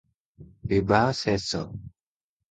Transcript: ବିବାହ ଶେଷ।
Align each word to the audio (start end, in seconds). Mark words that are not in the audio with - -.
ବିବାହ 0.71 1.11
ଶେଷ। 1.19 1.61